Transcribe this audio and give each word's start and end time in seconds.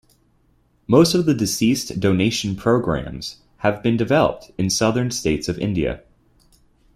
Most 0.87 1.13
of 1.13 1.27
the 1.27 1.35
deceased 1.35 1.99
donation 1.99 2.55
programmes 2.55 3.43
have 3.57 3.83
been 3.83 3.97
developed 3.97 4.49
in 4.57 4.67
southern 4.71 5.11
states 5.11 5.47
of 5.47 5.59
India. 5.59 6.01